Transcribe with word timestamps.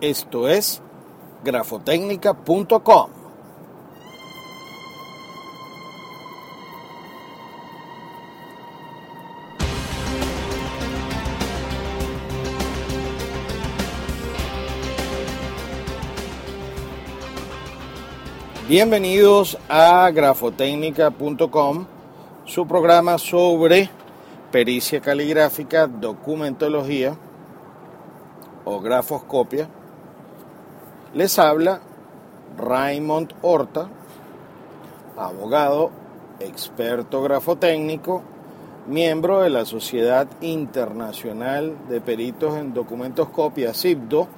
Esto 0.00 0.46
es 0.46 0.82
grafotecnica.com. 1.42 3.10
Bienvenidos 18.68 19.56
a 19.70 20.10
grafotecnica.com, 20.10 21.86
su 22.44 22.66
programa 22.66 23.16
sobre 23.16 23.88
pericia 24.52 25.00
caligráfica, 25.00 25.86
documentología 25.86 27.16
o 28.66 28.80
grafoscopia. 28.80 29.70
Les 31.16 31.38
habla 31.38 31.80
Raymond 32.58 33.32
Horta, 33.40 33.88
abogado, 35.16 35.90
experto 36.40 37.22
grafotécnico, 37.22 38.20
miembro 38.86 39.40
de 39.40 39.48
la 39.48 39.64
Sociedad 39.64 40.28
Internacional 40.42 41.88
de 41.88 42.02
Peritos 42.02 42.58
en 42.58 42.74
Documentoscopia, 42.74 43.72
CIPDO, 43.72 44.28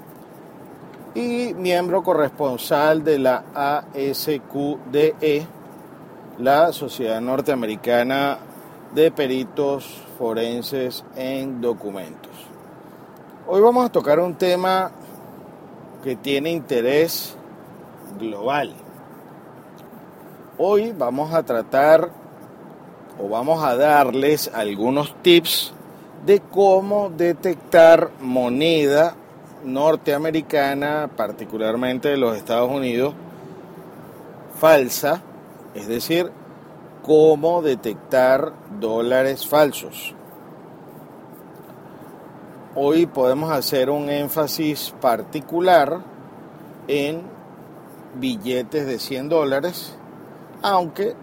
y 1.17 1.53
miembro 1.55 2.05
corresponsal 2.05 3.03
de 3.03 3.19
la 3.19 3.43
ASQDE, 3.93 5.49
la 6.39 6.73
Sociedad 6.73 7.21
Norteamericana 7.21 8.39
de 8.95 9.11
Peritos 9.11 10.01
Forenses 10.17 11.05
en 11.17 11.61
Documentos. 11.61 12.31
Hoy 13.49 13.61
vamos 13.61 13.84
a 13.84 13.91
tocar 13.91 14.21
un 14.21 14.37
tema 14.37 14.93
que 16.02 16.16
tiene 16.16 16.50
interés 16.50 17.36
global. 18.18 18.72
Hoy 20.56 20.92
vamos 20.96 21.32
a 21.32 21.42
tratar 21.42 22.10
o 23.20 23.28
vamos 23.28 23.62
a 23.62 23.76
darles 23.76 24.50
algunos 24.53 25.14
tips 25.22 25.72
de 26.25 26.41
cómo 26.41 27.10
detectar 27.10 28.10
moneda 28.20 29.14
norteamericana, 29.64 31.10
particularmente 31.16 32.08
de 32.08 32.16
los 32.16 32.37
Estados 32.37 32.70
Unidos, 32.70 33.14
falsa, 34.58 35.22
es 35.75 35.88
decir, 35.88 36.31
cómo 37.03 37.62
detectar 37.62 38.53
dólares 38.81 39.47
falsos. 39.47 40.14
Hoy 42.81 43.06
podemos 43.06 43.50
hacer 43.50 43.91
un 43.91 44.09
énfasis 44.09 44.94
particular 45.00 45.99
en 46.87 47.22
billetes 48.15 48.87
de 48.87 49.00
100 49.00 49.28
dólares, 49.28 49.97
aunque 50.62 51.17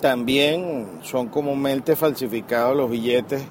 también 0.00 1.00
son 1.02 1.28
comúnmente 1.28 1.94
falsificados 1.94 2.74
los 2.74 2.88
billetes 2.88 3.42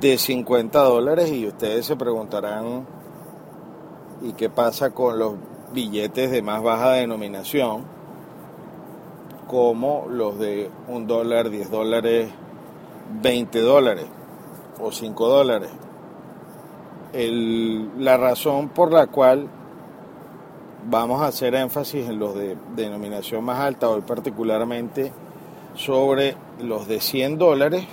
de 0.00 0.18
50 0.18 0.80
dólares 0.80 1.30
y 1.30 1.46
ustedes 1.46 1.86
se 1.86 1.94
preguntarán, 1.94 2.84
¿y 4.20 4.32
qué 4.32 4.50
pasa 4.50 4.90
con 4.90 5.16
los 5.16 5.34
billetes 5.72 6.32
de 6.32 6.42
más 6.42 6.60
baja 6.60 6.90
denominación? 6.94 7.84
Como 9.46 10.06
los 10.10 10.40
de 10.40 10.72
un 10.88 11.06
dólar, 11.06 11.50
10 11.50 11.70
dólares, 11.70 12.30
20 13.22 13.60
dólares 13.60 14.17
o 14.80 14.92
5 14.92 15.28
dólares. 15.28 15.70
la 17.12 18.16
razón 18.16 18.68
por 18.68 18.92
la 18.92 19.06
cual 19.06 19.48
vamos 20.88 21.20
a 21.20 21.26
hacer 21.26 21.54
énfasis 21.54 22.08
en 22.08 22.18
los 22.18 22.34
de 22.34 22.56
denominación 22.76 23.44
más 23.44 23.60
alta, 23.60 23.88
hoy 23.88 24.02
particularmente 24.02 25.12
sobre 25.74 26.36
los 26.60 26.86
de 26.88 27.00
100 27.00 27.38
dólares, 27.38 27.84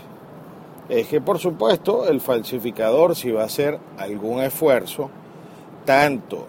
es 0.90 1.08
que 1.08 1.22
por 1.22 1.40
supuesto 1.40 2.08
el 2.08 2.22
falsificador 2.22 3.16
si 3.16 3.32
va 3.32 3.44
a 3.44 3.46
hacer 3.46 3.80
algún 3.98 4.42
esfuerzo, 4.42 5.10
tanto 5.86 6.48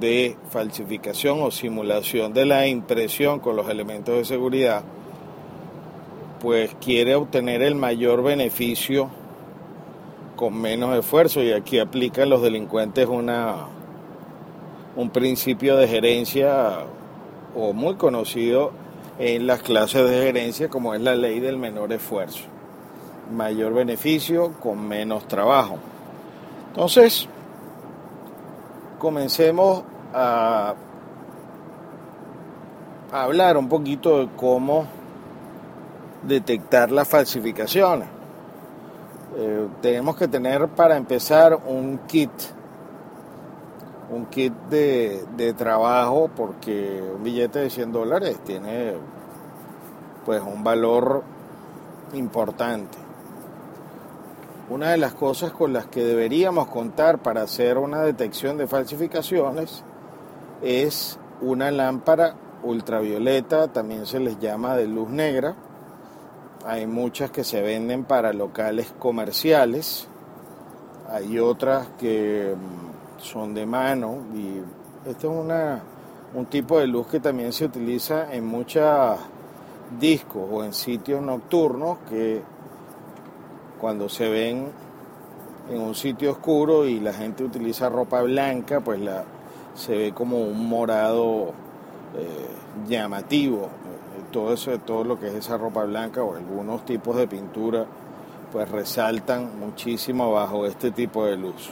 de 0.00 0.36
falsificación 0.50 1.42
o 1.42 1.50
simulación 1.50 2.32
de 2.32 2.46
la 2.46 2.66
impresión 2.66 3.40
con 3.40 3.56
los 3.56 3.68
elementos 3.68 4.16
de 4.16 4.24
seguridad, 4.24 4.82
pues 6.40 6.74
quiere 6.80 7.14
obtener 7.14 7.62
el 7.62 7.74
mayor 7.74 8.22
beneficio 8.22 9.08
con 10.36 10.60
menos 10.60 10.96
esfuerzo 10.98 11.42
y 11.42 11.52
aquí 11.52 11.78
aplican 11.78 12.28
los 12.30 12.42
delincuentes 12.42 13.06
una 13.06 13.66
un 14.96 15.10
principio 15.10 15.76
de 15.76 15.88
gerencia 15.88 16.84
o 17.56 17.72
muy 17.72 17.96
conocido 17.96 18.72
en 19.18 19.46
las 19.46 19.62
clases 19.62 20.08
de 20.08 20.22
gerencia 20.22 20.68
como 20.68 20.94
es 20.94 21.00
la 21.00 21.14
ley 21.14 21.40
del 21.40 21.56
menor 21.56 21.92
esfuerzo 21.92 22.54
mayor 23.30 23.74
beneficio 23.74 24.52
con 24.60 24.86
menos 24.86 25.26
trabajo. 25.26 25.78
Entonces, 26.68 27.28
comencemos 28.98 29.84
a, 30.12 30.74
hablar 33.12 33.56
un 33.56 33.68
poquito 33.68 34.18
de 34.18 34.28
cómo 34.36 34.86
detectar 36.22 36.90
las 36.90 37.06
falsificaciones. 37.06 38.08
Eh, 39.36 39.68
tenemos 39.82 40.16
que 40.16 40.28
tener 40.28 40.68
para 40.68 40.96
empezar 40.96 41.58
un 41.66 41.98
kit, 42.06 42.30
un 44.10 44.26
kit 44.26 44.52
de, 44.70 45.54
trabajo 45.58 46.30
porque 46.36 47.02
un 47.16 47.24
billete 47.24 47.58
de 47.58 47.70
100 47.70 47.92
dólares 47.92 48.38
tiene 48.44 48.94
pues 50.24 50.40
un 50.40 50.62
valor 50.62 51.24
importante. 52.12 52.96
Una 54.70 54.92
de 54.92 54.98
las 54.98 55.14
cosas 55.14 55.50
con 55.50 55.72
las 55.72 55.86
que 55.86 56.04
deberíamos 56.04 56.68
contar 56.68 57.18
para 57.18 57.42
hacer 57.42 57.76
una 57.76 58.02
detección 58.02 58.56
de 58.56 58.68
falsificaciones 58.68 59.82
es 60.62 61.18
una 61.42 61.70
lámpara 61.72 62.36
ultravioleta, 62.62 63.68
también 63.68 64.06
se 64.06 64.20
les 64.20 64.38
llama 64.38 64.76
de 64.76 64.86
luz 64.86 65.10
negra. 65.10 65.54
Hay 66.66 66.86
muchas 66.86 67.30
que 67.30 67.44
se 67.44 67.60
venden 67.60 68.04
para 68.04 68.32
locales 68.32 68.92
comerciales, 68.98 70.08
hay 71.10 71.38
otras 71.38 71.88
que 71.98 72.54
mm, 72.56 73.20
son 73.22 73.52
de 73.52 73.66
mano 73.66 74.18
y 74.34 74.60
este 75.08 75.26
es 75.26 75.32
una, 75.32 75.82
un 76.34 76.46
tipo 76.46 76.78
de 76.78 76.86
luz 76.86 77.06
que 77.08 77.20
también 77.20 77.52
se 77.52 77.66
utiliza 77.66 78.32
en 78.32 78.46
muchos 78.46 79.18
discos 80.00 80.48
o 80.50 80.64
en 80.64 80.72
sitios 80.72 81.20
nocturnos 81.22 81.98
que 82.08 82.42
cuando 83.78 84.08
se 84.08 84.28
ven 84.30 84.72
en 85.70 85.80
un 85.80 85.94
sitio 85.94 86.32
oscuro 86.32 86.86
y 86.86 87.00
la 87.00 87.12
gente 87.12 87.44
utiliza 87.44 87.88
ropa 87.88 88.22
blanca, 88.22 88.80
pues 88.80 89.00
la, 89.00 89.24
se 89.74 89.96
ve 89.96 90.12
como 90.12 90.38
un 90.38 90.66
morado 90.66 91.52
eh, 92.16 92.48
llamativo. 92.88 93.68
Todo 94.30 94.52
eso, 94.52 94.76
todo 94.78 95.04
lo 95.04 95.18
que 95.18 95.28
es 95.28 95.34
esa 95.34 95.56
ropa 95.56 95.84
blanca 95.84 96.22
o 96.22 96.34
algunos 96.34 96.84
tipos 96.84 97.16
de 97.16 97.28
pintura, 97.28 97.86
pues 98.52 98.68
resaltan 98.70 99.58
muchísimo 99.58 100.32
bajo 100.32 100.66
este 100.66 100.90
tipo 100.90 101.24
de 101.26 101.36
luz. 101.36 101.70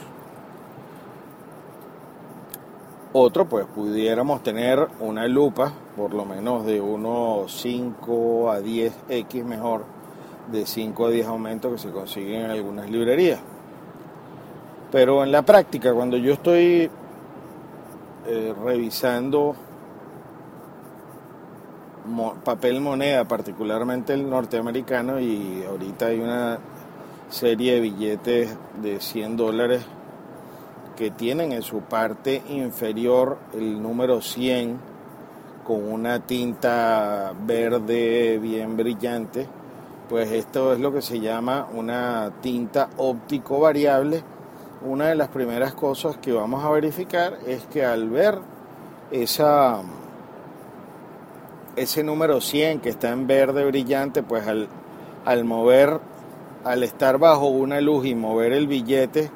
Otro, 3.15 3.45
pues 3.45 3.67
pudiéramos 3.67 4.41
tener 4.41 4.87
una 4.99 5.27
lupa, 5.27 5.71
por 5.95 6.13
lo 6.13 6.25
menos 6.25 6.65
de 6.65 6.81
unos 6.81 7.53
5 7.61 8.51
a 8.51 8.59
10x 8.59 9.43
mejor, 9.43 9.85
de 10.51 10.65
5 10.65 11.05
a 11.05 11.09
10 11.09 11.27
aumentos 11.27 11.71
que 11.73 11.77
se 11.77 11.91
consiguen 11.91 12.45
en 12.45 12.51
algunas 12.51 12.89
librerías. 12.89 13.39
Pero 14.91 15.23
en 15.23 15.31
la 15.31 15.43
práctica, 15.43 15.93
cuando 15.93 16.17
yo 16.17 16.33
estoy 16.33 16.89
eh, 18.25 18.53
revisando 18.63 19.55
papel 22.43 22.81
moneda, 22.81 23.25
particularmente 23.25 24.13
el 24.13 24.29
norteamericano, 24.29 25.19
y 25.19 25.63
ahorita 25.67 26.07
hay 26.07 26.19
una 26.19 26.59
serie 27.29 27.75
de 27.75 27.79
billetes 27.81 28.57
de 28.81 28.99
100 28.99 29.37
dólares 29.37 29.85
que 30.95 31.11
tienen 31.11 31.51
en 31.51 31.63
su 31.63 31.81
parte 31.81 32.43
inferior 32.49 33.39
el 33.53 33.81
número 33.81 34.21
100 34.21 34.93
con 35.63 35.91
una 35.91 36.19
tinta 36.19 37.33
verde 37.45 38.37
bien 38.37 38.75
brillante, 38.77 39.47
pues 40.09 40.31
esto 40.31 40.73
es 40.73 40.79
lo 40.79 40.93
que 40.93 41.01
se 41.01 41.19
llama 41.19 41.67
una 41.73 42.31
tinta 42.41 42.89
óptico 42.97 43.59
variable. 43.59 44.21
Una 44.85 45.07
de 45.07 45.15
las 45.15 45.29
primeras 45.29 45.73
cosas 45.73 46.17
que 46.17 46.33
vamos 46.33 46.63
a 46.63 46.69
verificar 46.69 47.39
es 47.47 47.65
que 47.67 47.85
al 47.85 48.09
ver 48.09 48.39
esa, 49.11 49.81
ese 51.75 52.03
número 52.03 52.41
100 52.41 52.79
que 52.79 52.89
está 52.89 53.11
en 53.11 53.27
verde 53.27 53.65
brillante, 53.65 54.23
pues 54.23 54.47
al, 54.47 54.67
al 55.25 55.43
mover, 55.43 55.99
al 56.63 56.83
estar 56.83 57.17
bajo 57.17 57.47
una 57.47 57.81
luz 57.81 58.05
y 58.05 58.15
mover 58.15 58.53
el 58.53 58.67
billete, 58.67 59.31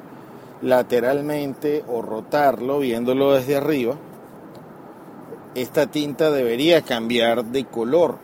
lateralmente 0.62 1.84
o 1.88 2.02
rotarlo 2.02 2.78
viéndolo 2.80 3.32
desde 3.32 3.56
arriba, 3.56 3.94
esta 5.54 5.86
tinta 5.86 6.30
debería 6.30 6.82
cambiar 6.82 7.44
de 7.44 7.64
color. 7.64 8.16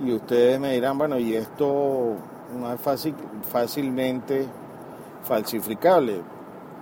Y 0.00 0.12
ustedes 0.12 0.58
me 0.60 0.72
dirán, 0.72 0.98
bueno, 0.98 1.18
y 1.18 1.34
esto 1.34 2.16
no 2.58 2.72
es 2.72 2.80
fácil, 2.80 3.14
fácilmente 3.50 4.46
falsificable. 5.22 6.20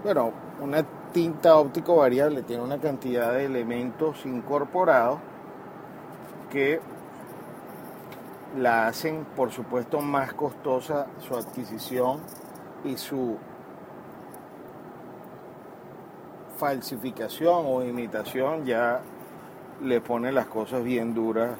Bueno, 0.03 0.33
una 0.61 0.85
tinta 1.13 1.57
óptico 1.57 1.97
variable 1.97 2.43
tiene 2.43 2.63
una 2.63 2.79
cantidad 2.79 3.33
de 3.35 3.45
elementos 3.45 4.25
incorporados 4.25 5.19
que 6.53 6.81
la 8.59 8.87
hacen, 8.87 9.25
por 9.35 9.51
supuesto, 9.51 10.01
más 10.03 10.35
costosa 10.35 11.07
su 11.19 11.35
adquisición 11.35 12.21
y 12.85 12.99
su 12.99 13.39
falsificación 16.59 17.65
o 17.67 17.83
imitación 17.83 18.67
ya 18.67 19.01
le 19.83 20.01
pone 20.03 20.31
las 20.31 20.47
cosas 20.47 20.85
bien 20.85 21.15
duras 21.15 21.53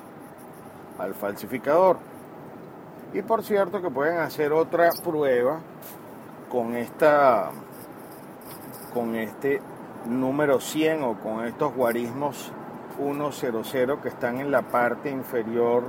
al 0.99 1.15
falsificador. 1.15 1.97
Y 3.15 3.23
por 3.23 3.43
cierto 3.43 3.81
que 3.81 3.91
pueden 3.91 4.19
hacer 4.19 4.53
otra 4.53 4.91
prueba 5.03 5.61
con 6.51 6.77
esta 6.77 7.51
con 8.93 9.17
este 9.17 9.61
número 10.07 10.61
100 10.61 11.03
o 11.03 11.19
con 11.19 11.47
estos 11.47 11.75
guarismos 11.75 12.53
100 12.97 14.01
que 14.01 14.09
están 14.09 14.41
en 14.41 14.51
la 14.51 14.63
parte 14.63 15.11
inferior 15.11 15.85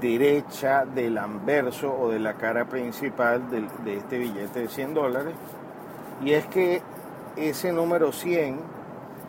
derecha 0.00 0.84
del 0.84 1.18
anverso 1.18 1.96
o 1.96 2.10
de 2.10 2.18
la 2.18 2.34
cara 2.34 2.64
principal 2.66 3.50
de, 3.50 3.66
de 3.84 3.98
este 3.98 4.18
billete 4.18 4.60
de 4.60 4.68
100 4.68 4.94
dólares. 4.94 5.34
Y 6.22 6.32
es 6.32 6.46
que 6.46 6.82
ese 7.36 7.72
número 7.72 8.12
100, 8.12 8.58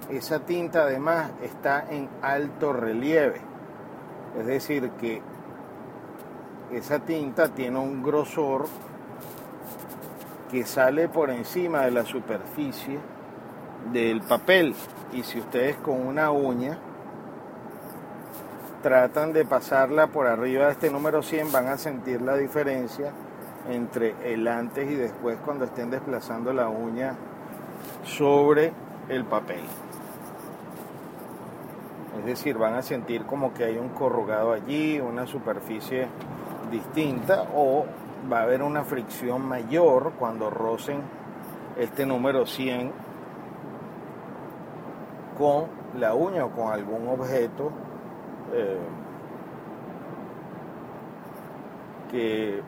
esa 0.10 0.40
tinta 0.40 0.84
además 0.84 1.32
está 1.42 1.86
en 1.90 2.10
alto 2.22 2.74
relieve. 2.74 3.42
Es 4.40 4.46
decir, 4.46 4.90
que 4.92 5.22
esa 6.72 7.00
tinta 7.00 7.50
tiene 7.50 7.80
un 7.80 8.04
grosor 8.04 8.68
que 10.52 10.66
sale 10.66 11.10
por 11.10 11.30
encima 11.30 11.82
de 11.82 11.92
la 11.92 12.06
superficie 12.06 13.00
del 13.92 14.22
papel. 14.22 14.76
Y 15.13 15.24
si 15.24 15.39
ustedes 15.39 15.77
con 15.77 16.06
una 16.06 16.31
uña 16.31 16.77
tratan 18.83 19.33
de 19.33 19.45
pasarla 19.45 20.07
por 20.07 20.27
arriba 20.27 20.65
de 20.65 20.71
este 20.74 20.89
número 20.89 21.24
100, 21.24 21.51
van 21.51 21.68
a 21.68 21.77
sentir 21.77 22.21
la 22.21 22.36
diferencia 22.36 23.12
entre 23.69 24.15
el 24.24 24.48
antes 24.48 24.89
y 24.89 24.95
después 24.95 25.38
cuando 25.44 25.65
estén 25.65 25.89
desplazando 25.89 26.54
la 26.54 26.69
uña 26.69 27.15
sobre 28.04 28.71
el 29.09 29.25
papel. 29.25 29.62
Es 32.19 32.25
decir, 32.25 32.57
van 32.57 32.75
a 32.75 32.81
sentir 32.81 33.25
como 33.25 33.54
que 33.54 33.63
hay 33.63 33.77
un 33.77 33.89
corrugado 33.89 34.54
allí, 34.54 35.00
una 35.00 35.27
superficie 35.27 36.07
distinta 36.71 37.45
o 37.56 37.86
va 38.31 38.39
a 38.39 38.44
haber 38.44 38.62
una 38.62 38.83
fricción 38.83 39.45
mayor 39.45 40.13
cuando 40.18 40.50
rocen 40.50 41.01
este 41.77 42.06
número 42.06 42.45
100 42.45 43.06
con 45.38 45.66
la 46.00 46.13
uña 46.13 46.45
o 46.45 46.51
con 46.51 46.72
algún 46.72 47.07
objeto 47.07 47.72
eh, 48.54 48.78
que, 52.12 52.62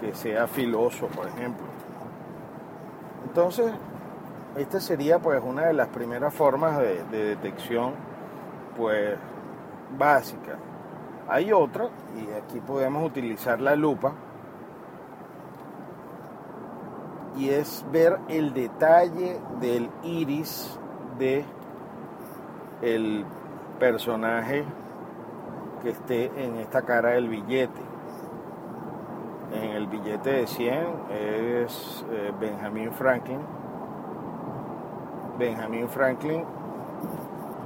que 0.00 0.14
sea 0.14 0.46
filoso, 0.46 1.06
por 1.06 1.26
ejemplo. 1.26 1.66
Entonces, 3.26 3.72
esta 4.56 4.80
sería 4.80 5.20
pues 5.20 5.40
una 5.44 5.66
de 5.66 5.72
las 5.72 5.88
primeras 5.88 6.34
formas 6.34 6.78
de, 6.78 7.04
detección 7.04 7.92
pues 8.76 9.16
básica. 9.96 10.58
Hay 11.28 11.52
otra, 11.52 11.88
y 12.16 12.32
aquí 12.32 12.60
podemos 12.60 13.06
utilizar 13.06 13.60
la 13.60 13.76
lupa, 13.76 14.12
y 17.36 17.50
es 17.50 17.84
ver 17.92 18.18
el 18.28 18.52
detalle 18.52 19.38
del 19.60 19.88
iris 20.02 20.76
de 21.18 21.44
el 22.82 23.24
personaje 23.78 24.64
que 25.82 25.90
esté 25.90 26.30
en 26.36 26.56
esta 26.56 26.82
cara 26.82 27.10
del 27.10 27.28
billete. 27.28 27.80
En 29.52 29.70
el 29.70 29.86
billete 29.86 30.30
de 30.30 30.46
100 30.46 30.74
es 31.10 32.04
eh, 32.10 32.32
Benjamin 32.38 32.92
Franklin 32.92 33.40
Benjamin 35.40 35.88
Franklin 35.88 36.44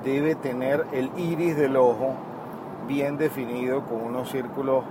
debe 0.05 0.37
tener 0.37 0.87
el 0.93 1.11
iris 1.19 1.57
del 1.57 1.77
ojo 1.77 2.15
bien 2.87 3.19
definido 3.19 3.83
con 3.85 4.00
unos 4.00 4.31
círculos 4.31 4.85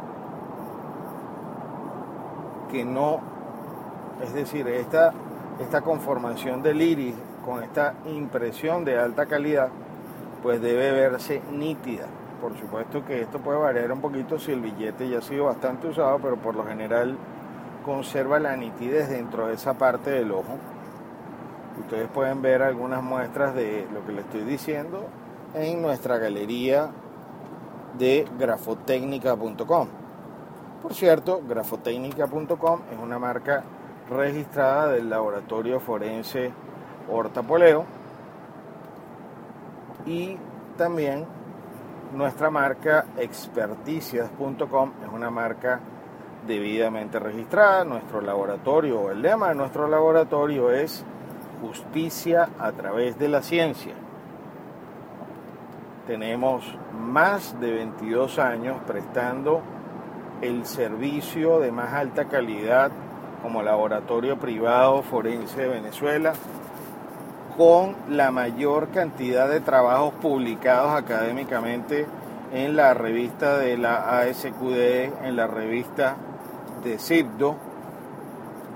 que 2.70 2.84
no, 2.84 3.22
es 4.22 4.34
decir, 4.34 4.68
esta, 4.68 5.14
esta 5.62 5.82
conformación 5.82 6.62
del 6.62 6.82
iris 6.82 7.16
con 7.46 7.64
esta 7.64 7.94
impresión 8.06 8.84
de 8.84 9.00
alta 9.00 9.28
calidad, 9.28 9.70
pues 10.44 10.62
debe 10.62 10.92
verse 10.92 11.42
nítida. 11.52 12.06
Por 12.40 12.56
supuesto 12.58 13.04
que 13.06 13.22
esto 13.22 13.40
puede 13.40 13.58
variar 13.58 13.92
un 13.92 14.02
poquito 14.02 14.38
si 14.38 14.52
el 14.52 14.60
billete 14.60 15.10
ya 15.10 15.20
ha 15.20 15.22
sido 15.22 15.46
bastante 15.46 15.88
usado, 15.88 16.20
pero 16.20 16.36
por 16.36 16.56
lo 16.56 16.66
general 16.66 17.18
conserva 17.84 18.40
la 18.40 18.56
nitidez 18.56 19.10
dentro 19.10 19.48
de 19.48 19.56
esa 19.56 19.74
parte 19.74 20.12
del 20.12 20.32
ojo 20.32 20.60
Ustedes 21.80 22.08
pueden 22.10 22.42
ver 22.42 22.62
algunas 22.62 23.02
muestras 23.02 23.56
de 23.56 23.88
lo 23.92 24.06
que 24.06 24.12
les 24.12 24.26
estoy 24.26 24.42
diciendo 24.42 25.06
en 25.56 25.82
nuestra 25.82 26.18
galería 26.18 26.92
de 27.98 28.28
grafotecnica.com. 28.38 29.88
Por 30.82 30.94
cierto, 30.94 31.42
grafotecnica.com 31.48 32.82
es 32.92 33.00
una 33.02 33.18
marca 33.18 33.64
registrada 34.10 34.90
del 34.90 35.10
laboratorio 35.10 35.80
forense 35.80 36.52
Horta 37.10 37.42
Poleo 37.42 37.86
y 40.06 40.38
también 40.78 41.26
nuestra 42.14 42.50
marca 42.50 43.06
experticias.com 43.18 44.92
es 45.04 45.10
una 45.12 45.30
marca 45.30 45.80
debidamente 46.48 47.20
registrada. 47.20 47.84
Nuestro 47.84 48.22
laboratorio, 48.22 49.12
el 49.12 49.22
lema 49.22 49.50
de 49.50 49.56
nuestro 49.56 49.88
laboratorio 49.88 50.72
es 50.72 51.04
justicia 51.62 52.50
a 52.60 52.72
través 52.72 53.18
de 53.18 53.30
la 53.30 53.42
ciencia. 53.42 53.94
Tenemos 56.08 56.66
más 57.00 57.60
de 57.62 57.72
22 57.72 58.38
años 58.40 58.78
prestando 58.86 59.62
el 60.42 60.66
servicio 60.66 61.60
de 61.60 61.72
más 61.72 61.94
alta 61.94 62.26
calidad 62.26 62.92
como 63.42 63.64
laboratorio 63.64 64.38
privado 64.38 65.02
forense 65.02 65.62
de 65.62 65.68
Venezuela, 65.68 66.34
con 67.58 67.96
la 68.10 68.32
mayor 68.32 68.90
cantidad 68.90 69.48
de 69.48 69.60
trabajos 69.60 70.14
publicados 70.16 70.94
académicamente 70.94 72.08
en 72.52 72.76
la 72.76 72.94
revista 72.94 73.58
de 73.58 73.78
la 73.78 74.20
ASQD, 74.20 75.26
en 75.26 75.36
la 75.36 75.48
revista 75.48 76.16
de 76.84 76.98
CIPDO 76.98 77.56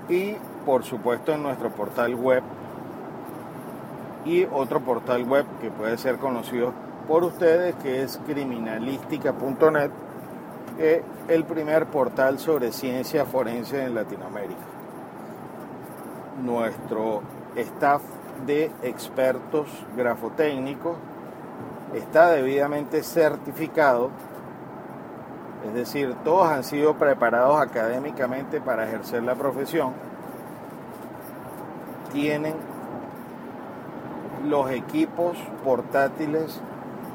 y 0.08 0.36
por 0.64 0.84
supuesto 0.84 1.32
en 1.32 1.42
nuestro 1.42 1.70
portal 1.70 2.14
web 2.14 2.42
y 4.24 4.44
otro 4.44 4.80
portal 4.80 5.24
web 5.24 5.44
que 5.60 5.70
puede 5.70 5.96
ser 5.98 6.16
conocido 6.18 6.72
por 7.06 7.24
ustedes 7.24 7.74
que 7.76 8.02
es 8.02 8.20
criminalística.net, 8.26 9.90
el 11.28 11.44
primer 11.44 11.86
portal 11.86 12.38
sobre 12.38 12.70
ciencia 12.70 13.24
forense 13.24 13.82
en 13.82 13.94
Latinoamérica. 13.94 14.60
Nuestro 16.44 17.22
staff 17.56 18.02
de 18.46 18.70
expertos 18.82 19.68
grafotécnicos 19.96 20.96
está 21.94 22.30
debidamente 22.30 23.02
certificado, 23.02 24.10
es 25.66 25.74
decir, 25.74 26.14
todos 26.24 26.48
han 26.48 26.64
sido 26.64 26.94
preparados 26.94 27.60
académicamente 27.60 28.60
para 28.60 28.86
ejercer 28.86 29.22
la 29.22 29.34
profesión, 29.34 29.92
tienen 32.12 32.54
los 34.46 34.70
equipos 34.70 35.36
portátiles 35.64 36.60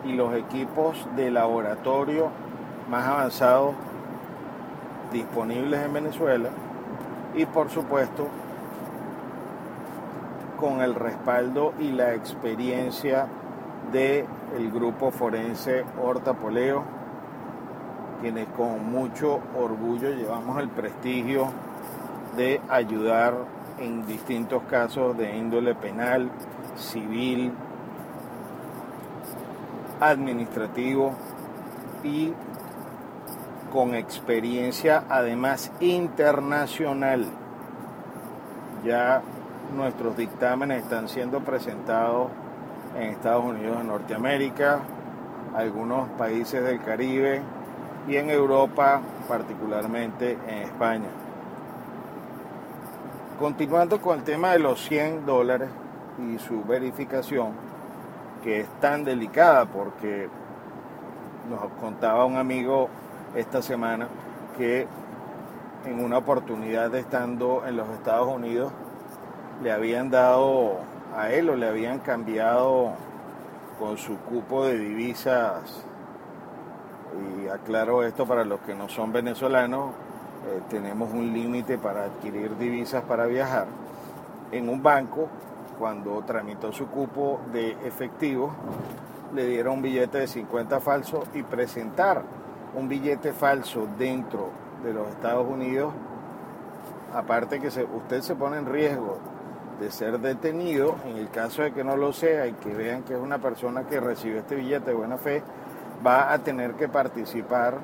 y 0.04 0.14
los 0.14 0.34
equipos 0.36 1.08
de 1.16 1.32
laboratorio 1.32 2.30
más 2.90 3.08
avanzados 3.08 3.76
disponibles 5.12 5.82
en 5.82 5.94
Venezuela 5.94 6.50
y 7.36 7.46
por 7.46 7.70
supuesto 7.70 8.28
con 10.64 10.80
el 10.80 10.96
respaldo 10.96 11.74
y 11.78 11.92
la 11.92 12.14
experiencia 12.14 13.28
del 13.92 14.26
el 14.58 14.72
grupo 14.72 15.12
forense 15.12 15.84
Horta 16.02 16.36
Poleo, 16.36 16.86
quienes 18.22 18.48
con 18.56 18.90
mucho 18.90 19.42
orgullo 19.60 20.12
llevamos 20.12 20.62
el 20.62 20.70
prestigio 20.70 21.50
de 22.38 22.62
ayudar 22.70 23.34
en 23.78 24.08
distintos 24.08 24.64
casos 24.70 25.18
de 25.18 25.36
índole 25.36 25.76
penal, 25.76 26.32
civil, 26.78 27.52
administrativo 30.00 31.12
y 32.06 32.32
con 33.74 33.96
experiencia 33.96 35.04
además 35.10 35.74
internacional. 35.82 37.26
Ya 38.86 39.22
nuestros 39.74 40.16
dictámenes 40.16 40.84
están 40.84 41.10
siendo 41.10 41.40
presentados 41.40 42.30
en 42.96 43.10
Estados 43.10 43.44
Unidos 43.44 43.78
de 43.78 43.84
Norteamérica, 43.84 44.80
algunos 45.56 46.10
países 46.10 46.64
del 46.64 46.82
Caribe 46.82 47.42
y 48.08 48.18
en 48.18 48.30
Europa, 48.30 49.02
particularmente 49.28 50.38
en 50.48 50.58
España. 50.60 51.08
Continuando 53.40 54.00
con 54.00 54.20
el 54.20 54.24
tema 54.24 54.52
de 54.52 54.60
los 54.60 54.84
100 54.86 55.26
dólares 55.26 55.70
y 56.20 56.38
su 56.38 56.64
verificación, 56.64 57.52
que 58.44 58.62
es 58.62 58.68
tan 58.80 59.04
delicada 59.04 59.66
porque 59.66 60.30
nos 61.50 61.72
contaba 61.80 62.26
un 62.26 62.38
amigo 62.38 62.90
esta 63.36 63.62
semana 63.62 64.08
que 64.58 64.88
en 65.86 66.04
una 66.04 66.20
oportunidad 66.20 66.92
de 66.92 67.00
estando 67.00 67.64
en 67.68 67.76
los 67.76 67.90
Estados 67.90 68.28
Unidos 68.28 68.72
le 69.62 69.72
habían 69.72 70.10
dado 70.10 70.78
a 71.16 71.32
él 71.32 71.50
o 71.50 71.56
le 71.56 71.68
habían 71.68 72.00
cambiado 72.00 72.92
con 73.80 73.98
su 73.98 74.18
cupo 74.20 74.66
de 74.66 74.78
divisas. 74.78 75.84
Y 77.44 77.48
aclaro 77.48 78.04
esto 78.04 78.26
para 78.26 78.44
los 78.44 78.60
que 78.62 78.74
no 78.74 78.90
son 78.90 79.12
venezolanos, 79.12 79.92
eh, 80.48 80.62
tenemos 80.70 81.12
un 81.14 81.32
límite 81.32 81.78
para 81.78 82.06
adquirir 82.06 82.58
divisas 82.58 83.04
para 83.04 83.26
viajar. 83.26 83.68
En 84.52 84.70
un 84.70 84.82
banco 84.82 85.28
cuando 85.78 86.22
tramitó 86.26 86.72
su 86.72 86.88
cupo 86.88 87.42
de 87.52 87.72
efectivo, 87.86 88.52
le 89.34 89.46
dieron 89.48 89.76
un 89.76 89.82
billete 89.82 90.20
de 90.20 90.28
50 90.28 90.80
falso 90.80 91.24
y 91.34 91.44
presentar 91.44 92.22
un 92.76 92.88
billete 92.88 93.34
falso 93.34 93.88
dentro 93.98 94.50
de 94.84 94.94
los 94.94 95.08
Estados 95.10 95.48
Unidos, 95.48 95.94
aparte 97.14 97.60
que 97.60 97.68
usted 97.68 98.22
se 98.22 98.36
pone 98.36 98.58
en 98.58 98.66
riesgo 98.66 99.18
de 99.84 99.92
ser 99.92 100.20
detenido, 100.20 100.96
en 101.06 101.18
el 101.18 101.30
caso 101.30 101.62
de 101.62 101.74
que 101.74 101.84
no 101.84 101.98
lo 101.98 102.14
sea 102.14 102.48
y 102.48 102.54
que 102.54 102.74
vean 102.74 103.04
que 103.04 103.16
es 103.16 103.20
una 103.20 103.40
persona 103.40 103.84
que 103.84 104.00
recibe 104.00 104.40
este 104.40 104.56
billete 104.56 104.92
de 104.92 104.94
buena 104.96 105.18
fe, 105.18 105.44
va 106.06 106.32
a 106.32 106.40
tener 106.40 106.76
que 106.76 106.88
participar 106.88 107.80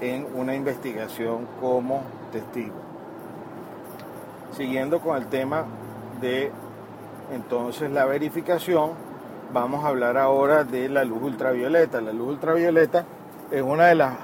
en 0.00 0.26
una 0.34 0.54
investigación 0.54 1.46
como 1.60 2.02
testigo. 2.32 2.74
Siguiendo 4.56 5.00
con 5.00 5.18
el 5.18 5.26
tema 5.26 5.64
de 6.22 6.50
entonces 7.32 7.90
la 7.90 8.06
verificación, 8.06 8.92
vamos 9.52 9.84
a 9.84 9.88
hablar 9.88 10.16
ahora 10.16 10.64
de 10.64 10.88
la 10.88 11.04
luz 11.04 11.22
ultravioleta. 11.22 12.00
La 12.00 12.12
luz 12.12 12.28
ultravioleta 12.28 13.04
es 13.50 13.62
una 13.62 13.86
de 13.88 13.94
las 13.96 14.14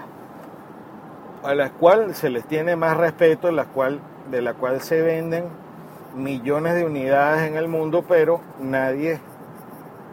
a 1.44 1.54
las 1.54 1.72
cuales 1.72 2.16
se 2.16 2.30
les 2.30 2.46
tiene 2.46 2.76
más 2.76 2.96
respeto, 2.96 3.50
la 3.50 3.64
cual, 3.64 4.00
de 4.30 4.40
la 4.40 4.54
cual 4.54 4.80
se 4.80 5.02
venden 5.02 5.44
millones 6.14 6.74
de 6.74 6.84
unidades 6.84 7.48
en 7.48 7.56
el 7.56 7.68
mundo, 7.68 8.04
pero 8.06 8.40
nadie 8.60 9.20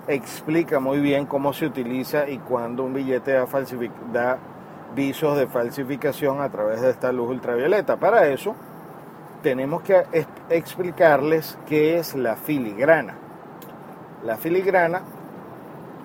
explica 0.07 0.79
muy 0.79 0.99
bien 0.99 1.25
cómo 1.25 1.53
se 1.53 1.65
utiliza 1.65 2.27
y 2.27 2.39
cuándo 2.39 2.83
un 2.83 2.93
billete 2.93 3.31
da, 3.33 3.45
da 4.11 4.37
visos 4.95 5.37
de 5.37 5.47
falsificación 5.47 6.41
a 6.41 6.49
través 6.49 6.81
de 6.81 6.89
esta 6.89 7.11
luz 7.11 7.29
ultravioleta. 7.29 7.97
Para 7.97 8.27
eso 8.27 8.55
tenemos 9.43 9.81
que 9.83 10.03
explicarles 10.49 11.57
qué 11.67 11.97
es 11.97 12.15
la 12.15 12.35
filigrana. 12.35 13.15
La 14.23 14.35
filigrana 14.35 15.01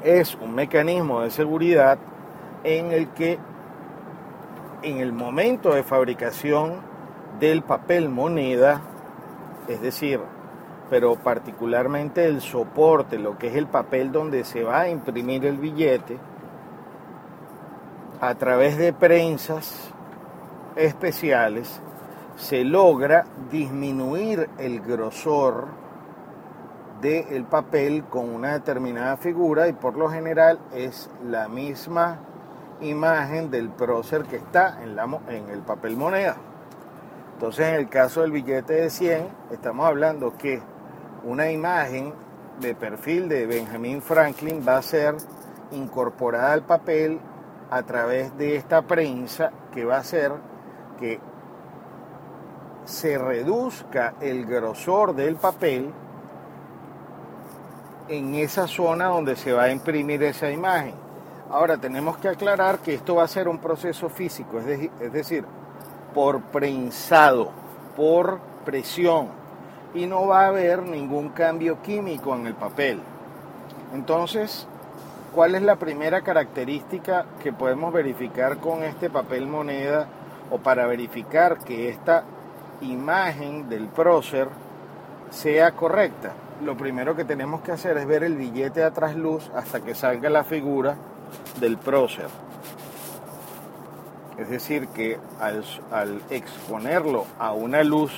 es 0.02 0.36
un 0.36 0.54
mecanismo 0.54 1.22
de 1.22 1.30
seguridad 1.30 1.98
en 2.62 2.92
el 2.92 3.08
que 3.08 3.38
en 4.82 4.98
el 4.98 5.12
momento 5.12 5.74
de 5.74 5.82
fabricación 5.82 6.74
del 7.40 7.62
papel 7.62 8.10
moneda, 8.10 8.82
es 9.68 9.80
decir, 9.80 10.20
pero 10.90 11.16
particularmente 11.16 12.26
el 12.26 12.40
soporte, 12.40 13.18
lo 13.18 13.38
que 13.38 13.48
es 13.48 13.56
el 13.56 13.66
papel 13.66 14.12
donde 14.12 14.44
se 14.44 14.62
va 14.62 14.82
a 14.82 14.88
imprimir 14.88 15.44
el 15.46 15.58
billete, 15.58 16.18
a 18.20 18.34
través 18.36 18.78
de 18.78 18.92
prensas 18.92 19.90
especiales, 20.76 21.80
se 22.36 22.64
logra 22.64 23.26
disminuir 23.50 24.48
el 24.58 24.80
grosor 24.80 25.68
del 27.00 27.44
papel 27.44 28.04
con 28.04 28.30
una 28.30 28.54
determinada 28.54 29.16
figura 29.16 29.68
y 29.68 29.72
por 29.72 29.96
lo 29.96 30.08
general 30.08 30.58
es 30.74 31.10
la 31.22 31.48
misma 31.48 32.18
imagen 32.80 33.50
del 33.50 33.68
prócer 33.68 34.22
que 34.24 34.36
está 34.36 34.82
en, 34.82 34.96
la, 34.96 35.04
en 35.28 35.48
el 35.50 35.60
papel 35.60 35.96
moneda. 35.96 36.36
Entonces 37.34 37.66
en 37.66 37.74
el 37.74 37.88
caso 37.88 38.22
del 38.22 38.32
billete 38.32 38.74
de 38.74 38.90
100 38.90 39.28
estamos 39.50 39.86
hablando 39.86 40.36
que 40.36 40.62
una 41.24 41.50
imagen 41.50 42.14
de 42.60 42.74
perfil 42.74 43.28
de 43.28 43.46
Benjamin 43.46 44.00
Franklin 44.00 44.64
va 44.66 44.78
a 44.78 44.82
ser 44.82 45.16
incorporada 45.72 46.52
al 46.52 46.62
papel 46.62 47.20
a 47.70 47.82
través 47.82 48.36
de 48.38 48.56
esta 48.56 48.82
prensa 48.82 49.50
que 49.72 49.84
va 49.84 49.96
a 49.96 50.00
hacer 50.00 50.32
que 50.98 51.18
se 52.84 53.18
reduzca 53.18 54.14
el 54.20 54.46
grosor 54.46 55.14
del 55.14 55.36
papel 55.36 55.92
en 58.08 58.34
esa 58.34 58.66
zona 58.66 59.06
donde 59.06 59.36
se 59.36 59.52
va 59.52 59.64
a 59.64 59.70
imprimir 59.70 60.22
esa 60.22 60.50
imagen. 60.50 60.94
Ahora 61.50 61.78
tenemos 61.78 62.16
que 62.18 62.28
aclarar 62.28 62.78
que 62.78 62.94
esto 62.94 63.16
va 63.16 63.24
a 63.24 63.28
ser 63.28 63.48
un 63.48 63.58
proceso 63.58 64.08
físico, 64.08 64.58
es, 64.58 65.12
decir, 65.12 65.44
por 66.14 66.40
prensado, 66.40 67.50
por 67.96 68.40
presión, 68.64 69.28
y 69.94 70.06
no 70.06 70.26
va 70.26 70.44
a 70.44 70.48
haber 70.48 70.82
ningún 70.82 71.30
cambio 71.30 71.82
químico 71.82 72.34
en 72.34 72.46
el 72.46 72.54
papel. 72.54 73.00
Entonces, 73.92 74.66
¿cuál 75.34 75.54
es 75.54 75.62
la 75.62 75.76
primera 75.76 76.22
característica 76.22 77.26
que 77.42 77.52
podemos 77.52 77.92
verificar 77.92 78.58
con 78.58 78.82
este 78.82 79.10
papel 79.10 79.46
moneda 79.46 80.06
o 80.50 80.58
para 80.58 80.86
verificar 80.86 81.58
que 81.58 81.88
esta 81.88 82.24
imagen 82.80 83.68
del 83.68 83.88
prócer 83.88 84.48
sea 85.30 85.72
correcta, 85.72 86.32
lo 86.64 86.76
primero 86.76 87.16
que 87.16 87.24
tenemos 87.24 87.60
que 87.62 87.72
hacer 87.72 87.96
es 87.98 88.06
ver 88.06 88.22
el 88.22 88.36
billete 88.36 88.84
a 88.84 88.92
trasluz 88.92 89.50
hasta 89.54 89.80
que 89.80 89.94
salga 89.94 90.30
la 90.30 90.44
figura 90.44 90.96
del 91.60 91.76
prócer. 91.76 92.28
Es 94.38 94.48
decir, 94.48 94.88
que 94.88 95.18
al, 95.40 95.64
exponerlo 96.30 97.24
a 97.38 97.52
una 97.52 97.84
luz 97.84 98.12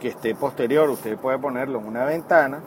que 0.00 0.08
esté 0.08 0.34
posterior, 0.34 0.88
usted 0.88 1.18
puede 1.18 1.38
ponerlo 1.38 1.78
en 1.80 1.86
una 1.86 2.04
ventana, 2.04 2.60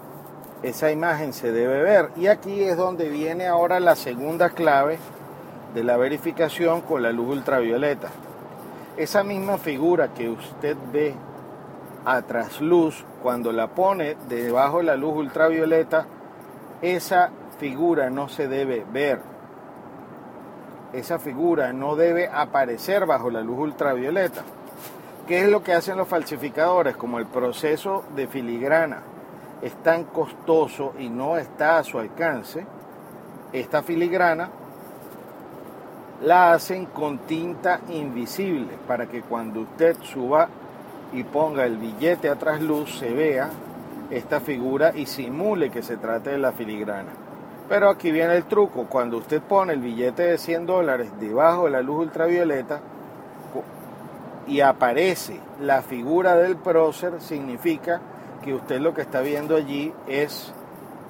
esa 0.62 0.92
imagen 0.92 1.34
se 1.34 1.52
debe 1.52 1.82
ver. 1.82 2.10
Y 2.16 2.28
aquí 2.28 2.64
es 2.64 2.78
donde 2.78 3.10
viene 3.10 3.48
ahora 3.48 3.80
la 3.80 3.96
segunda 3.96 4.52
clave 4.52 5.00
de 5.74 5.84
la 5.84 5.98
verificación 5.98 6.82
con 6.82 7.02
la 7.02 7.12
luz 7.12 7.38
ultravioleta. 7.38 8.10
Esa 8.96 9.24
misma 9.24 9.58
figura 9.58 10.14
que 10.14 10.30
usted 10.30 10.78
ve 10.94 11.14
a 12.06 12.22
trasluz 12.22 13.04
cuando 13.22 13.52
la 13.52 13.68
pone 13.68 14.16
debajo 14.30 14.78
de 14.78 14.84
la 14.84 14.96
luz 14.96 15.18
ultravioleta, 15.18 16.06
esa 16.82 17.32
figura 17.60 18.10
no 18.10 18.30
se 18.30 18.48
debe 18.48 18.86
ver. 18.92 19.35
Esa 20.96 21.20
figura 21.20 21.74
no 21.74 21.98
debe 21.98 22.30
aparecer 22.30 23.06
bajo 23.06 23.30
la 23.30 23.42
luz 23.42 23.60
ultravioleta. 23.60 24.44
¿Qué 25.28 25.42
es 25.42 25.50
lo 25.50 25.62
que 25.62 25.74
hacen 25.74 25.98
los 25.98 26.08
falsificadores? 26.08 26.96
Como 26.96 27.20
el 27.20 27.26
proceso 27.26 28.06
de 28.16 28.28
filigrana 28.28 29.02
es 29.62 29.74
tan 29.84 30.06
costoso 30.06 30.94
y 30.98 31.10
no 31.10 31.38
está 31.38 31.80
a 31.80 31.84
su 31.84 32.00
alcance, 32.00 32.66
esta 33.52 33.84
filigrana 33.84 34.50
la 36.22 36.54
hacen 36.54 36.86
con 36.86 37.18
tinta 37.20 37.82
invisible 37.90 38.78
para 38.88 39.08
que 39.08 39.22
cuando 39.22 39.62
usted 39.62 39.98
suba 40.02 40.48
y 41.12 41.26
ponga 41.26 41.66
el 41.66 41.76
billete 41.76 42.30
a 42.30 42.38
trasluz 42.38 43.00
se 43.00 43.12
vea 43.14 43.50
esta 44.10 44.40
figura 44.40 44.94
y 44.96 45.08
simule 45.08 45.70
que 45.70 45.82
se 45.82 45.98
trate 45.98 46.30
de 46.30 46.38
la 46.38 46.54
filigrana. 46.54 47.25
Pero 47.68 47.90
aquí 47.90 48.12
viene 48.12 48.36
el 48.36 48.46
truco, 48.46 48.86
cuando 48.88 49.18
usted 49.18 49.42
pone 49.42 49.74
el 49.74 49.80
billete 49.80 50.24
de 50.24 50.38
100 50.38 50.66
dólares 50.66 51.10
debajo 51.20 51.66
de 51.66 51.72
la 51.72 51.82
luz 51.82 52.06
ultravioleta 52.06 52.80
y 54.48 54.62
aparece 54.62 55.40
la 55.60 55.82
figura 55.82 56.36
del 56.36 56.58
prócer, 56.58 57.20
significa 57.22 58.02
que 58.44 58.54
usted 58.54 58.80
lo 58.80 58.94
que 58.94 59.02
está 59.02 59.22
viendo 59.22 59.56
allí 59.56 59.92
es 60.06 60.54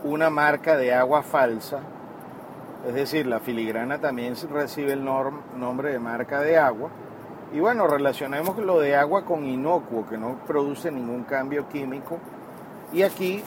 una 0.05 0.29
marca 0.29 0.77
de 0.77 0.93
agua 0.93 1.23
falsa, 1.23 1.79
es 2.87 2.93
decir, 2.93 3.25
la 3.25 3.39
filigrana 3.39 3.99
también 3.99 4.35
recibe 4.51 4.93
el 4.93 5.03
nombre 5.03 5.91
de 5.91 5.99
marca 5.99 6.39
de 6.41 6.57
agua. 6.57 6.89
Y 7.51 7.59
bueno, 7.59 7.87
relacionemos 7.87 8.57
lo 8.57 8.79
de 8.79 8.95
agua 8.95 9.25
con 9.25 9.45
inocuo, 9.45 10.05
que 10.07 10.17
no 10.17 10.37
produce 10.45 10.91
ningún 10.91 11.23
cambio 11.23 11.67
químico. 11.67 12.19
Y 12.93 13.01
aquí, 13.01 13.43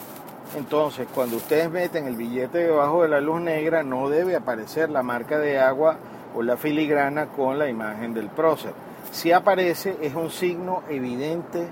entonces, 0.55 1.07
cuando 1.13 1.37
ustedes 1.37 1.69
meten 1.69 2.07
el 2.07 2.15
billete 2.15 2.57
debajo 2.59 3.03
de 3.03 3.09
la 3.09 3.21
luz 3.21 3.39
negra, 3.39 3.83
no 3.83 4.09
debe 4.09 4.35
aparecer 4.35 4.89
la 4.89 5.03
marca 5.03 5.37
de 5.37 5.59
agua 5.59 5.97
o 6.35 6.41
la 6.41 6.57
filigrana 6.57 7.27
con 7.27 7.59
la 7.59 7.69
imagen 7.69 8.13
del 8.13 8.29
prócer. 8.29 8.73
Si 9.11 9.31
aparece, 9.31 9.97
es 10.01 10.15
un 10.15 10.31
signo 10.31 10.83
evidente 10.89 11.67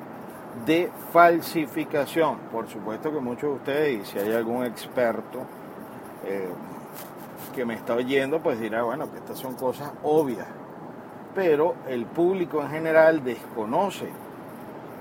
de 0.65 0.91
falsificación. 1.11 2.37
Por 2.51 2.67
supuesto 2.67 3.11
que 3.11 3.19
muchos 3.19 3.49
de 3.49 3.55
ustedes, 3.55 4.01
y 4.01 4.05
si 4.05 4.19
hay 4.19 4.33
algún 4.33 4.63
experto 4.65 5.39
eh, 6.25 6.49
que 7.55 7.65
me 7.65 7.73
está 7.73 7.95
oyendo, 7.95 8.39
pues 8.41 8.59
dirá, 8.59 8.83
bueno, 8.83 9.11
que 9.11 9.17
estas 9.17 9.39
son 9.39 9.55
cosas 9.55 9.91
obvias. 10.03 10.47
Pero 11.33 11.75
el 11.87 12.05
público 12.05 12.61
en 12.61 12.69
general 12.69 13.23
desconoce 13.23 14.07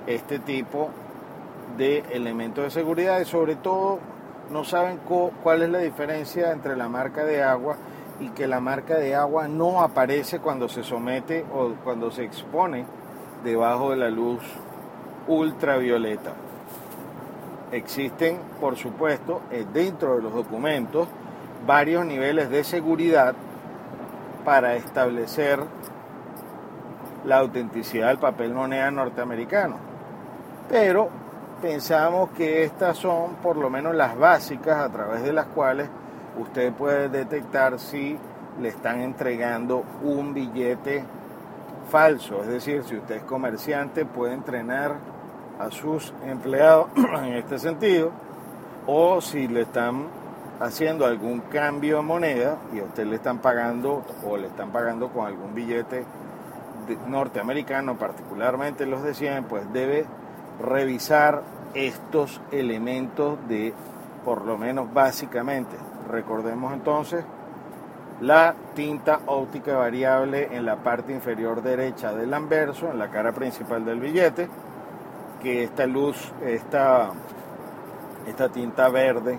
este 0.06 0.38
tipo 0.38 0.88
de 0.88 1.05
elementos 1.84 2.64
de 2.64 2.70
seguridad 2.70 3.20
y 3.20 3.24
sobre 3.24 3.56
todo 3.56 3.98
no 4.50 4.64
saben 4.64 4.98
cuál 5.42 5.62
es 5.62 5.70
la 5.70 5.78
diferencia 5.78 6.52
entre 6.52 6.76
la 6.76 6.88
marca 6.88 7.24
de 7.24 7.42
agua 7.42 7.76
y 8.20 8.30
que 8.30 8.46
la 8.46 8.60
marca 8.60 8.96
de 8.96 9.14
agua 9.14 9.48
no 9.48 9.80
aparece 9.80 10.38
cuando 10.38 10.68
se 10.68 10.82
somete 10.82 11.44
o 11.52 11.74
cuando 11.84 12.10
se 12.10 12.24
expone 12.24 12.86
debajo 13.44 13.90
de 13.90 13.96
la 13.96 14.08
luz 14.08 14.40
ultravioleta. 15.26 16.32
Existen, 17.72 18.38
por 18.60 18.76
supuesto, 18.76 19.42
eh, 19.50 19.66
dentro 19.72 20.16
de 20.16 20.22
los 20.22 20.32
documentos 20.32 21.08
varios 21.66 22.06
niveles 22.06 22.48
de 22.48 22.62
seguridad 22.62 23.34
para 24.44 24.76
establecer 24.76 25.60
la 27.24 27.38
autenticidad 27.38 28.08
del 28.08 28.18
papel 28.18 28.54
moneda 28.54 28.90
norteamericano. 28.92 29.76
Pero 30.68 31.10
pensamos 31.60 32.30
que 32.30 32.64
estas 32.64 32.98
son 32.98 33.36
por 33.42 33.56
lo 33.56 33.70
menos 33.70 33.94
las 33.94 34.16
básicas 34.16 34.76
a 34.78 34.90
través 34.90 35.22
de 35.22 35.32
las 35.32 35.46
cuales 35.46 35.88
usted 36.38 36.72
puede 36.72 37.08
detectar 37.08 37.78
si 37.78 38.18
le 38.60 38.68
están 38.68 39.00
entregando 39.00 39.84
un 40.02 40.34
billete 40.34 41.04
falso. 41.90 42.42
Es 42.42 42.48
decir, 42.48 42.84
si 42.84 42.96
usted 42.96 43.16
es 43.16 43.22
comerciante 43.22 44.04
puede 44.04 44.34
entrenar 44.34 44.96
a 45.58 45.70
sus 45.70 46.12
empleados 46.26 46.88
en 46.96 47.34
este 47.34 47.58
sentido, 47.58 48.10
o 48.86 49.20
si 49.20 49.48
le 49.48 49.62
están 49.62 50.06
haciendo 50.60 51.06
algún 51.06 51.40
cambio 51.40 51.96
de 51.96 52.02
moneda 52.02 52.56
y 52.72 52.80
a 52.80 52.84
usted 52.84 53.06
le 53.06 53.16
están 53.16 53.38
pagando 53.38 54.04
o 54.24 54.36
le 54.36 54.46
están 54.46 54.70
pagando 54.70 55.08
con 55.08 55.26
algún 55.26 55.54
billete 55.54 56.04
norteamericano, 57.08 57.96
particularmente 57.96 58.86
los 58.86 59.02
de 59.02 59.14
100, 59.14 59.44
pues 59.44 59.70
debe 59.72 60.06
revisar 60.60 61.42
estos 61.76 62.40
elementos 62.50 63.38
de, 63.48 63.72
por 64.24 64.44
lo 64.44 64.56
menos 64.56 64.92
básicamente, 64.92 65.76
recordemos 66.10 66.72
entonces, 66.72 67.24
la 68.20 68.54
tinta 68.74 69.20
óptica 69.26 69.76
variable 69.76 70.48
en 70.56 70.64
la 70.64 70.76
parte 70.76 71.12
inferior 71.12 71.62
derecha 71.62 72.14
del 72.14 72.32
anverso, 72.32 72.90
en 72.90 72.98
la 72.98 73.10
cara 73.10 73.32
principal 73.32 73.84
del 73.84 74.00
billete, 74.00 74.48
que 75.42 75.64
esta 75.64 75.86
luz, 75.86 76.32
esta, 76.42 77.10
esta 78.26 78.48
tinta 78.48 78.88
verde 78.88 79.38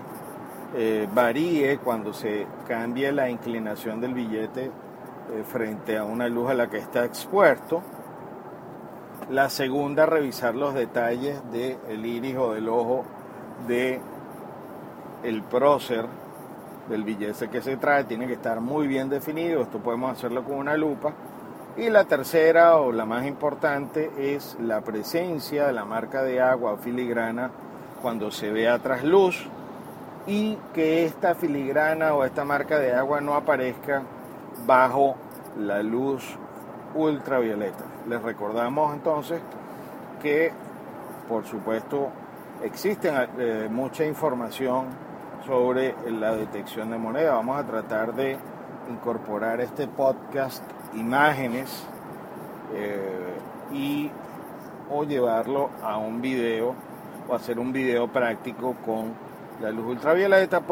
eh, 0.76 1.08
varíe 1.12 1.78
cuando 1.78 2.12
se 2.12 2.46
cambie 2.68 3.10
la 3.10 3.28
inclinación 3.28 4.00
del 4.00 4.14
billete 4.14 4.66
eh, 4.66 5.42
frente 5.44 5.98
a 5.98 6.04
una 6.04 6.28
luz 6.28 6.50
a 6.50 6.54
la 6.54 6.68
que 6.68 6.78
está 6.78 7.04
expuesto. 7.04 7.82
La 9.30 9.50
segunda, 9.50 10.06
revisar 10.06 10.54
los 10.54 10.72
detalles 10.72 11.38
del 11.52 12.06
iris 12.06 12.34
o 12.38 12.54
del 12.54 12.66
ojo 12.66 13.04
de 13.66 14.00
el 15.22 15.42
prócer 15.42 16.06
del 16.88 17.04
billete 17.04 17.48
que 17.48 17.60
se 17.60 17.76
trae, 17.76 18.04
tiene 18.04 18.26
que 18.26 18.32
estar 18.32 18.62
muy 18.62 18.86
bien 18.86 19.10
definido, 19.10 19.60
esto 19.60 19.80
podemos 19.80 20.12
hacerlo 20.12 20.44
con 20.44 20.56
una 20.56 20.78
lupa. 20.78 21.12
Y 21.76 21.90
la 21.90 22.04
tercera 22.04 22.78
o 22.78 22.90
la 22.90 23.04
más 23.04 23.26
importante 23.26 24.10
es 24.16 24.56
la 24.60 24.80
presencia 24.80 25.66
de 25.66 25.74
la 25.74 25.84
marca 25.84 26.22
de 26.22 26.40
agua 26.40 26.72
o 26.72 26.76
filigrana 26.78 27.50
cuando 28.00 28.30
se 28.30 28.50
ve 28.50 28.66
a 28.66 28.78
trasluz. 28.78 29.46
Y 30.26 30.56
que 30.72 31.04
esta 31.04 31.34
filigrana 31.34 32.14
o 32.14 32.24
esta 32.24 32.46
marca 32.46 32.78
de 32.78 32.94
agua 32.94 33.20
no 33.20 33.34
aparezca 33.34 34.02
bajo 34.66 35.16
la 35.58 35.82
luz 35.82 36.38
ultravioleta. 36.94 37.84
Les 38.08 38.22
recordamos 38.22 38.94
entonces 38.94 39.40
que, 40.22 40.52
por 41.28 41.44
supuesto, 41.46 42.10
existe 42.62 43.10
eh, 43.38 43.68
mucha 43.70 44.04
información 44.04 44.86
sobre 45.46 45.94
la 46.10 46.34
detección 46.34 46.90
de 46.90 46.98
moneda. 46.98 47.32
Vamos 47.34 47.58
a 47.58 47.64
tratar 47.64 48.14
de 48.14 48.36
incorporar 48.90 49.60
este 49.60 49.86
podcast 49.86 50.62
imágenes 50.94 51.84
eh, 52.74 53.34
y 53.72 54.10
o 54.90 55.04
llevarlo 55.04 55.70
a 55.82 55.98
un 55.98 56.20
video 56.20 56.74
o 57.28 57.34
hacer 57.34 57.58
un 57.58 57.72
video 57.72 58.08
práctico 58.08 58.74
con 58.84 59.12
la 59.60 59.70
luz 59.70 59.86
ultravioleta, 59.86 60.62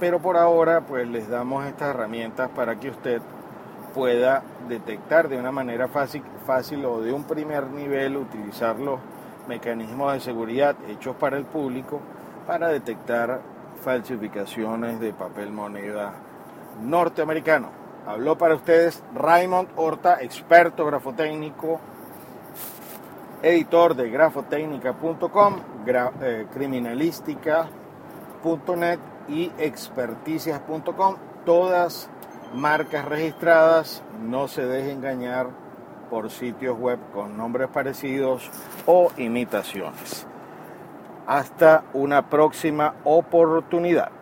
pero 0.00 0.18
por 0.20 0.36
ahora 0.36 0.80
pues 0.80 1.08
les 1.08 1.28
damos 1.28 1.64
estas 1.64 1.90
herramientas 1.90 2.50
para 2.50 2.78
que 2.78 2.90
usted 2.90 3.22
pueda 3.94 4.42
detectar 4.68 5.28
de 5.28 5.38
una 5.38 5.52
manera 5.52 5.88
fácil, 5.88 6.22
fácil 6.46 6.84
o 6.84 7.00
de 7.00 7.12
un 7.12 7.24
primer 7.24 7.66
nivel, 7.68 8.16
utilizar 8.16 8.78
los 8.78 8.98
mecanismos 9.48 10.14
de 10.14 10.20
seguridad 10.20 10.76
hechos 10.88 11.16
para 11.16 11.36
el 11.36 11.44
público 11.44 12.00
para 12.46 12.68
detectar 12.68 13.40
falsificaciones 13.82 15.00
de 15.00 15.12
papel 15.12 15.50
moneda 15.52 16.14
norteamericano. 16.82 17.70
Habló 18.06 18.36
para 18.36 18.54
ustedes 18.56 19.02
Raymond 19.14 19.68
Horta, 19.76 20.20
experto 20.20 20.84
grafotécnico, 20.86 21.80
editor 23.42 23.94
de 23.94 24.10
grafotecnica.com, 24.10 25.56
eh, 25.86 26.46
criminalística 26.52 27.68
.net 28.76 28.98
y 29.28 29.52
experticias.com, 29.58 31.16
todas 31.44 32.10
marcas 32.54 33.04
registradas, 33.04 34.02
no 34.20 34.48
se 34.48 34.66
deje 34.66 34.92
engañar 34.92 35.48
por 36.10 36.30
sitios 36.30 36.78
web 36.78 36.98
con 37.12 37.36
nombres 37.36 37.68
parecidos 37.68 38.50
o 38.86 39.10
imitaciones. 39.16 40.26
Hasta 41.26 41.84
una 41.94 42.28
próxima 42.28 42.94
oportunidad. 43.04 44.21